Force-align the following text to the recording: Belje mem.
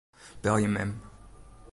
Belje 0.43 0.67
mem. 0.67 0.97